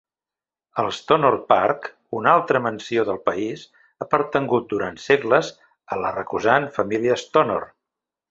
[0.83, 1.83] El Stonor Park,
[2.19, 3.65] una altra mansió del país,
[3.99, 5.53] ha pertangut durant segles
[5.97, 7.69] a la recusant família Stonor.